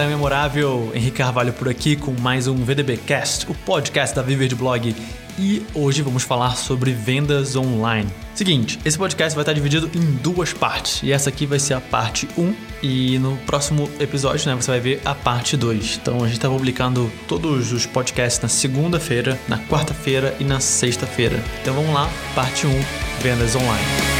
[0.00, 4.48] galera memorável, Henrique Carvalho por aqui com mais um VDB Cast, o podcast da Viver
[4.48, 4.94] de Blog.
[5.38, 8.08] E hoje vamos falar sobre vendas online.
[8.34, 11.80] Seguinte, esse podcast vai estar dividido em duas partes, e essa aqui vai ser a
[11.80, 15.98] parte 1 e no próximo episódio, né, você vai ver a parte 2.
[16.00, 21.42] Então a gente está publicando todos os podcasts na segunda-feira, na quarta-feira e na sexta-feira.
[21.60, 22.70] Então vamos lá, parte 1,
[23.22, 24.19] vendas online.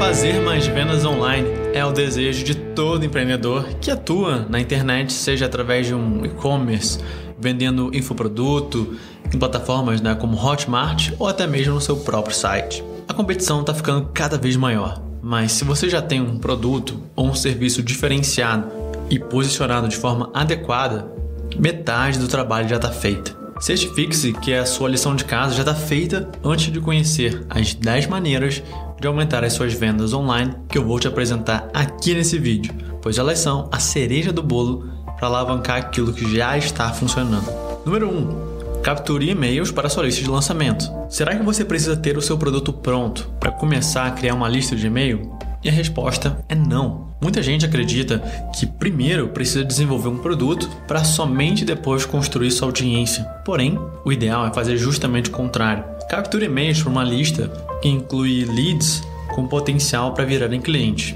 [0.00, 5.44] Fazer mais vendas online é o desejo de todo empreendedor que atua na internet, seja
[5.44, 6.98] através de um e-commerce,
[7.38, 8.96] vendendo infoproduto,
[9.32, 12.82] em plataformas né, como Hotmart ou até mesmo no seu próprio site.
[13.06, 17.28] A competição está ficando cada vez maior, mas se você já tem um produto ou
[17.28, 18.68] um serviço diferenciado
[19.10, 21.12] e posicionado de forma adequada,
[21.58, 23.39] metade do trabalho já está feita.
[23.60, 28.06] Certifique-se que a sua lição de casa já está feita antes de conhecer as 10
[28.06, 28.62] maneiras
[28.98, 33.18] de aumentar as suas vendas online que eu vou te apresentar aqui nesse vídeo, pois
[33.18, 34.88] elas são a cereja do bolo
[35.18, 37.52] para alavancar aquilo que já está funcionando.
[37.84, 38.18] Número 1.
[38.18, 40.90] Um, capture e-mails para sua lista de lançamento.
[41.10, 44.74] Será que você precisa ter o seu produto pronto para começar a criar uma lista
[44.74, 45.38] de e-mail?
[45.62, 47.10] E a resposta é não.
[47.20, 48.18] Muita gente acredita
[48.58, 53.24] que primeiro precisa desenvolver um produto para somente depois construir sua audiência.
[53.44, 55.84] Porém, o ideal é fazer justamente o contrário.
[56.08, 57.48] Capture e-mails para uma lista
[57.82, 59.02] que inclui leads
[59.34, 61.14] com potencial para virarem clientes.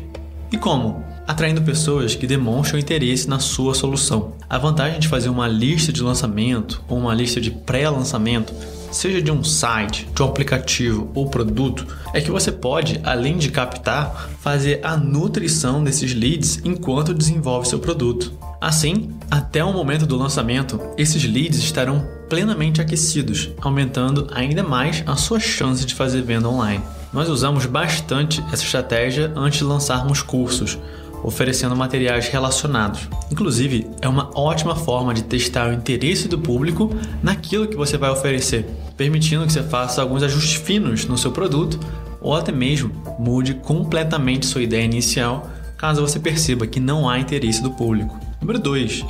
[0.52, 1.02] E como?
[1.26, 4.34] Atraindo pessoas que demonstram interesse na sua solução.
[4.48, 8.52] A vantagem de fazer uma lista de lançamento ou uma lista de pré-lançamento
[8.94, 13.50] seja de um site, de um aplicativo ou produto, é que você pode, além de
[13.50, 18.32] captar, fazer a nutrição desses leads enquanto desenvolve seu produto.
[18.60, 25.16] Assim, até o momento do lançamento, esses leads estarão plenamente aquecidos, aumentando ainda mais a
[25.16, 26.82] sua chance de fazer venda online.
[27.12, 30.78] Nós usamos bastante essa estratégia antes de lançarmos cursos,
[31.24, 33.08] oferecendo materiais relacionados.
[33.32, 36.90] Inclusive, é uma ótima forma de testar o interesse do público
[37.22, 38.66] naquilo que você vai oferecer,
[38.96, 41.80] permitindo que você faça alguns ajustes finos no seu produto
[42.20, 47.62] ou até mesmo mude completamente sua ideia inicial caso você perceba que não há interesse
[47.62, 48.18] do público.
[48.40, 49.04] Número 2.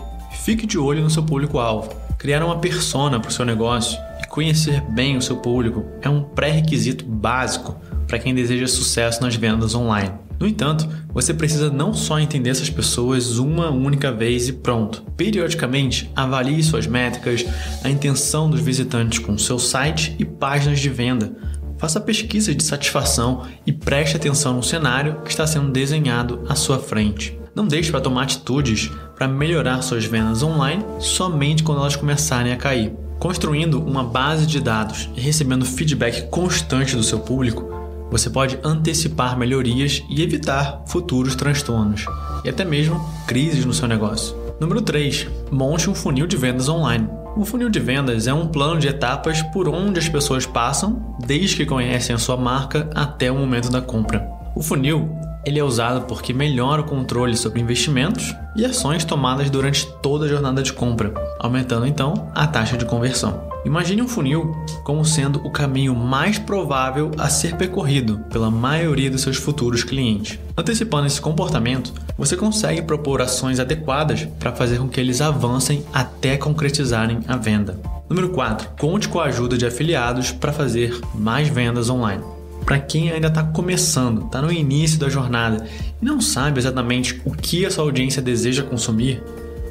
[0.44, 1.94] Fique de olho no seu público-alvo.
[2.18, 6.22] Criar uma persona para o seu negócio e conhecer bem o seu público é um
[6.22, 10.23] pré-requisito básico para quem deseja sucesso nas vendas online.
[10.44, 15.02] No entanto, você precisa não só entender essas pessoas uma única vez e pronto.
[15.16, 17.46] Periodicamente, avalie suas métricas,
[17.82, 21.34] a intenção dos visitantes com seu site e páginas de venda.
[21.78, 26.78] Faça pesquisas de satisfação e preste atenção no cenário que está sendo desenhado à sua
[26.78, 27.38] frente.
[27.54, 32.58] Não deixe para tomar atitudes para melhorar suas vendas online somente quando elas começarem a
[32.58, 32.92] cair.
[33.18, 37.83] Construindo uma base de dados e recebendo feedback constante do seu público,
[38.14, 42.06] você pode antecipar melhorias e evitar futuros transtornos
[42.44, 44.36] e até mesmo crises no seu negócio.
[44.60, 45.26] Número 3.
[45.50, 47.08] Monte um funil de vendas online.
[47.36, 51.56] O funil de vendas é um plano de etapas por onde as pessoas passam desde
[51.56, 54.24] que conhecem a sua marca até o momento da compra.
[54.54, 55.10] O funil
[55.44, 60.28] ele é usado porque melhora o controle sobre investimentos e ações tomadas durante toda a
[60.28, 63.48] jornada de compra, aumentando então a taxa de conversão.
[63.64, 69.22] Imagine um funil como sendo o caminho mais provável a ser percorrido pela maioria dos
[69.22, 70.38] seus futuros clientes.
[70.56, 76.36] Antecipando esse comportamento, você consegue propor ações adequadas para fazer com que eles avancem até
[76.36, 77.80] concretizarem a venda.
[78.08, 78.68] Número 4.
[78.78, 82.33] Conte com a ajuda de afiliados para fazer mais vendas online
[82.64, 85.66] para quem ainda está começando, está no início da jornada
[86.00, 89.22] e não sabe exatamente o que a sua audiência deseja consumir,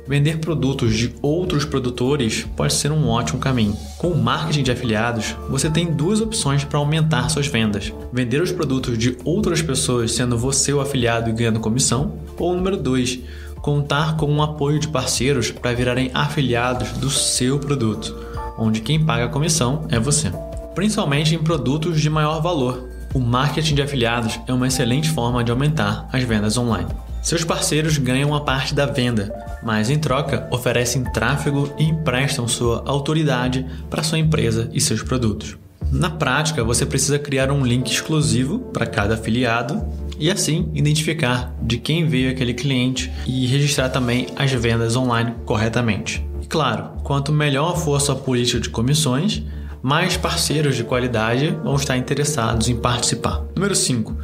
[0.07, 3.75] vender produtos de outros produtores pode ser um ótimo caminho.
[3.97, 8.51] Com o marketing de afiliados, você tem duas opções para aumentar suas vendas: vender os
[8.51, 13.19] produtos de outras pessoas, sendo você o afiliado e ganhando comissão, ou número 2,
[13.61, 18.15] contar com um apoio de parceiros para virarem afiliados do seu produto,
[18.57, 20.31] onde quem paga a comissão é você
[20.75, 22.89] principalmente em produtos de maior valor.
[23.13, 26.89] O marketing de afiliados é uma excelente forma de aumentar as vendas online.
[27.21, 29.33] Seus parceiros ganham uma parte da venda,
[29.63, 35.55] mas em troca oferecem tráfego e emprestam sua autoridade para sua empresa e seus produtos.
[35.91, 39.81] Na prática, você precisa criar um link exclusivo para cada afiliado
[40.19, 46.25] e assim identificar de quem veio aquele cliente e registrar também as vendas online corretamente.
[46.41, 49.43] E claro, quanto melhor for sua política de comissões,
[49.83, 53.43] mais parceiros de qualidade vão estar interessados em participar.
[53.53, 54.15] Número 5.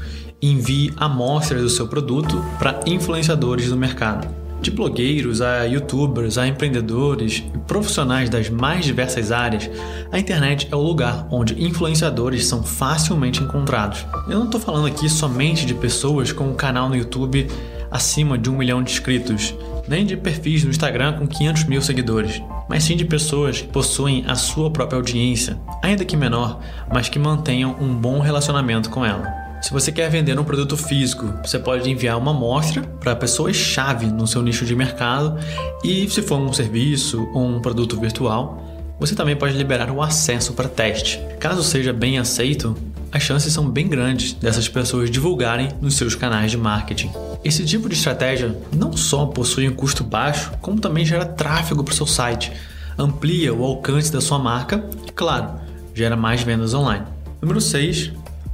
[0.42, 4.26] Envie amostras do seu produto para influenciadores do mercado.
[4.62, 9.70] De blogueiros a youtubers, a empreendedores e profissionais das mais diversas áreas,
[10.12, 14.06] a internet é o lugar onde influenciadores são facilmente encontrados.
[14.30, 17.48] Eu não estou falando aqui somente de pessoas com um canal no YouTube
[17.92, 19.54] acima de um milhão de inscritos,
[19.90, 24.24] nem de perfis no Instagram com 500 mil seguidores, mas sim de pessoas que possuem
[24.28, 26.62] a sua própria audiência, ainda que menor,
[26.94, 29.34] mas que mantenham um bom relacionamento com ela.
[29.62, 34.28] Se você quer vender um produto físico, você pode enviar uma amostra para pessoas-chave no
[34.28, 35.38] seu nicho de mercado
[35.84, 38.64] e, se for um serviço ou um produto virtual,
[39.00, 41.20] você também pode liberar o acesso para teste.
[41.40, 42.76] Caso seja bem aceito,
[43.12, 47.12] as chances são bem grandes dessas pessoas divulgarem nos seus canais de marketing.
[47.44, 51.94] Esse tipo de estratégia não só possui um custo baixo, como também gera tráfego para
[51.94, 52.52] o seu site,
[52.98, 55.52] amplia o alcance da sua marca e, claro,
[55.94, 57.06] gera mais vendas online.
[57.42, 58.12] Número 6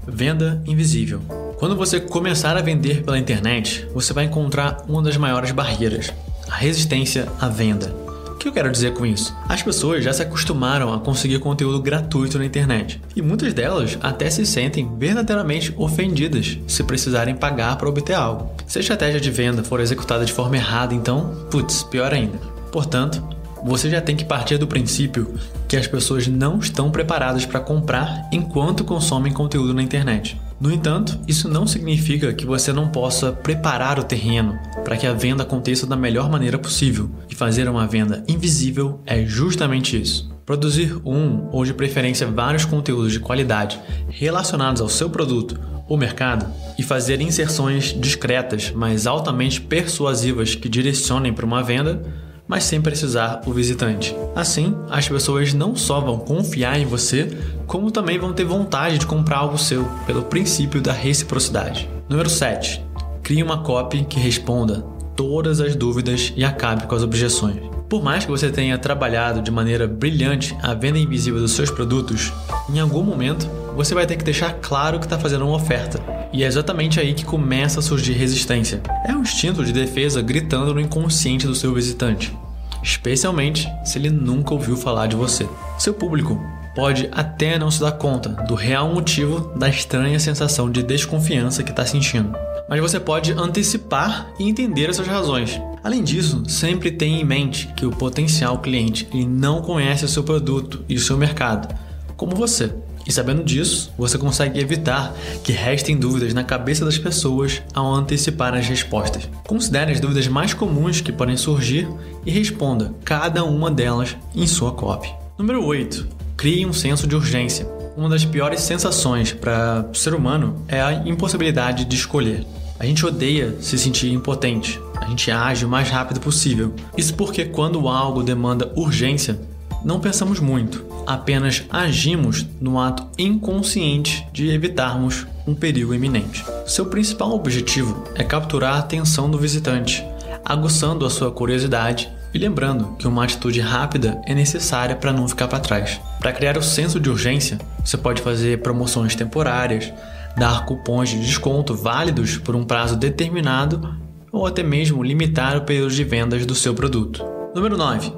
[0.08, 1.20] Venda invisível.
[1.58, 6.14] Quando você começar a vender pela internet, você vai encontrar uma das maiores barreiras:
[6.48, 8.05] a resistência à venda.
[8.46, 9.36] Que eu quero dizer com isso?
[9.50, 14.30] As pessoas já se acostumaram a conseguir conteúdo gratuito na internet e muitas delas até
[14.30, 18.52] se sentem verdadeiramente ofendidas se precisarem pagar para obter algo.
[18.68, 22.38] Se a estratégia de venda for executada de forma errada, então, putz, pior ainda.
[22.72, 23.28] Portanto,
[23.66, 25.34] você já tem que partir do princípio
[25.68, 30.40] que as pessoas não estão preparadas para comprar enquanto consomem conteúdo na internet.
[30.60, 35.14] No entanto, isso não significa que você não possa preparar o terreno para que a
[35.14, 37.10] venda aconteça da melhor maneira possível.
[37.36, 40.32] Fazer uma venda invisível é justamente isso.
[40.46, 43.78] Produzir um ou de preferência vários conteúdos de qualidade
[44.08, 46.46] relacionados ao seu produto ou mercado
[46.80, 52.02] e fazer inserções discretas, mas altamente persuasivas que direcionem para uma venda
[52.48, 54.16] mas sem precisar o visitante.
[54.36, 57.36] Assim, as pessoas não só vão confiar em você,
[57.66, 61.90] como também vão ter vontade de comprar algo seu, pelo princípio da reciprocidade.
[62.08, 62.86] Número 7.
[63.24, 64.86] Crie uma copy que responda
[65.16, 67.58] todas as dúvidas e acabe com as objeções.
[67.90, 72.34] Por mais que você tenha trabalhado de maneira brilhante a venda invisível dos seus produtos,
[72.70, 76.00] em algum momento você vai ter que deixar claro que está fazendo uma oferta.
[76.34, 78.82] E é exatamente aí que começa a surgir resistência.
[79.08, 82.36] É um instinto de defesa gritando no inconsciente do seu visitante,
[82.84, 85.48] especialmente se ele nunca ouviu falar de você.
[85.78, 86.42] Seu público
[86.76, 91.72] pode até não se dar conta do real motivo da estranha sensação de desconfiança que
[91.72, 92.36] está sentindo
[92.70, 95.60] mas você pode antecipar e entender essas razões.
[95.84, 100.24] Além disso, sempre tenha em mente que o potencial cliente ele não conhece o seu
[100.24, 101.74] produto e o seu mercado,
[102.18, 102.74] como você.
[103.08, 105.14] E sabendo disso, você consegue evitar
[105.44, 109.30] que restem dúvidas na cabeça das pessoas ao antecipar as respostas.
[109.46, 111.88] Considere as dúvidas mais comuns que podem surgir
[112.26, 115.14] e responda cada uma delas em sua copy.
[115.38, 116.08] Número 8.
[116.36, 117.75] Crie um senso de urgência.
[117.98, 122.46] Uma das piores sensações para o ser humano é a impossibilidade de escolher.
[122.78, 124.82] A gente odeia se sentir impotente.
[125.00, 126.74] A gente age o mais rápido possível.
[126.98, 129.40] Isso porque quando algo demanda urgência,
[129.84, 136.44] não pensamos muito, apenas agimos no ato inconsciente de evitarmos um perigo iminente.
[136.68, 140.04] Seu principal objetivo é capturar a atenção do visitante,
[140.44, 145.48] aguçando a sua curiosidade e lembrando que uma atitude rápida é necessária para não ficar
[145.48, 146.02] para trás.
[146.20, 149.94] Para criar o senso de urgência, você pode fazer promoções temporárias,
[150.36, 153.98] dar cupons de desconto válidos por um prazo determinado
[154.34, 157.24] ou até mesmo limitar o período de vendas do seu produto.
[157.56, 158.12] Número 9.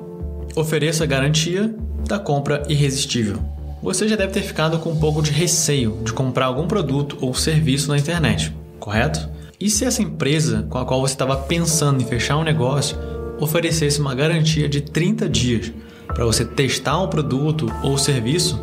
[0.56, 1.76] Ofereça garantia
[2.08, 3.38] da compra irresistível.
[3.84, 7.36] Você já deve ter ficado com um pouco de receio de comprar algum produto ou
[7.36, 9.30] serviço na internet, correto?
[9.60, 12.98] E se essa empresa com a qual você estava pensando em fechar um negócio
[13.40, 15.72] oferecesse uma garantia de 30 dias
[16.08, 18.62] para você testar um produto ou serviço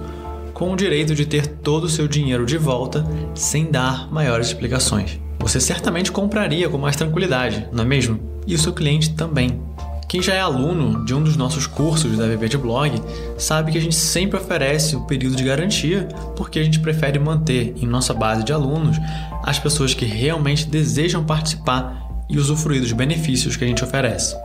[0.52, 3.04] com o direito de ter todo o seu dinheiro de volta
[3.34, 5.18] sem dar maiores explicações.
[5.40, 8.18] Você certamente compraria com mais tranquilidade, não é mesmo?
[8.46, 9.60] E o seu cliente também.
[10.08, 13.02] Quem já é aluno de um dos nossos cursos da VB de Blog
[13.36, 17.74] sabe que a gente sempre oferece o período de garantia porque a gente prefere manter
[17.76, 18.96] em nossa base de alunos
[19.42, 24.36] as pessoas que realmente desejam participar e usufruir dos benefícios que a gente oferece.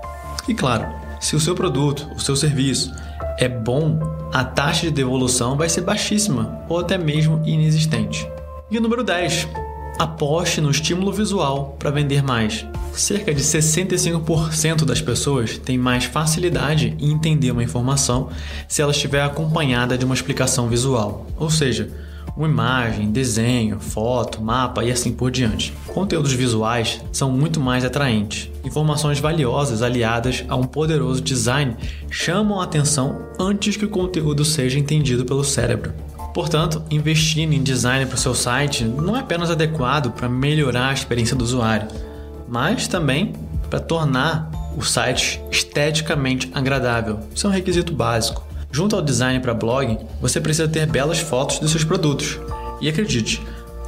[0.47, 0.87] E claro,
[1.19, 2.93] se o seu produto, o seu serviço
[3.37, 3.99] é bom,
[4.33, 8.27] a taxa de devolução vai ser baixíssima ou até mesmo inexistente.
[8.69, 9.47] E o número 10.
[9.97, 12.65] Aposte no estímulo visual para vender mais.
[12.93, 18.29] Cerca de 65% das pessoas têm mais facilidade em entender uma informação
[18.67, 21.27] se ela estiver acompanhada de uma explicação visual.
[21.37, 21.89] Ou seja,
[22.39, 25.73] uma imagem, desenho, foto, mapa e assim por diante.
[25.87, 28.49] Conteúdos visuais são muito mais atraentes.
[28.63, 31.75] Informações valiosas aliadas a um poderoso design
[32.09, 35.93] chamam a atenção antes que o conteúdo seja entendido pelo cérebro.
[36.33, 40.93] Portanto, investindo em design para o seu site não é apenas adequado para melhorar a
[40.93, 41.89] experiência do usuário,
[42.47, 43.33] mas também
[43.69, 47.19] para tornar o site esteticamente agradável.
[47.35, 48.48] Isso é um requisito básico.
[48.71, 52.39] Junto ao design para blog, você precisa ter belas fotos dos seus produtos.
[52.79, 53.41] E acredite,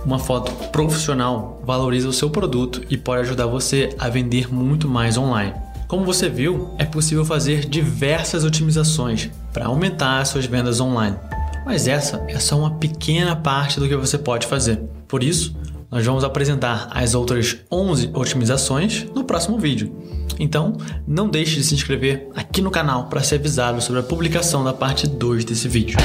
[0.03, 5.17] uma foto profissional valoriza o seu produto e pode ajudar você a vender muito mais
[5.17, 5.53] online.
[5.87, 11.17] Como você viu, é possível fazer diversas otimizações para aumentar as suas vendas online.
[11.65, 14.81] Mas essa é só uma pequena parte do que você pode fazer.
[15.07, 15.55] Por isso,
[15.91, 19.93] nós vamos apresentar as outras 11 otimizações no próximo vídeo.
[20.41, 20.75] Então,
[21.07, 24.73] não deixe de se inscrever aqui no canal para ser avisado sobre a publicação da
[24.73, 25.99] parte 2 desse vídeo.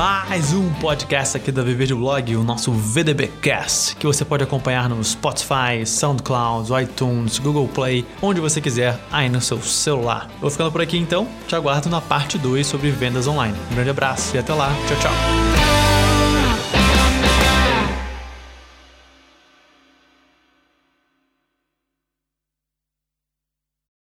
[0.00, 4.88] Mais um podcast aqui da Viver de Blog, o nosso VDBcast, que você pode acompanhar
[4.88, 10.30] no Spotify, SoundCloud, iTunes, Google Play, onde você quiser, aí no seu celular.
[10.40, 13.54] Vou ficando por aqui então, te aguardo na parte 2 sobre vendas online.
[13.70, 15.49] Um grande abraço e até lá, tchau, tchau.